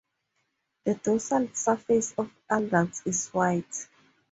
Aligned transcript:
The 0.83 0.95
dorsal 0.95 1.49
surface 1.53 2.15
of 2.17 2.31
adults 2.49 3.03
is 3.05 3.27
white. 3.27 3.87